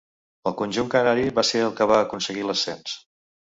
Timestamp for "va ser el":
1.41-1.77